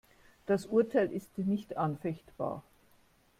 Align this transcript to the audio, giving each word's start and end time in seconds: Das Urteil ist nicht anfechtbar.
Das 0.47 0.65
Urteil 0.65 1.11
ist 1.13 1.37
nicht 1.37 1.77
anfechtbar. 1.77 2.63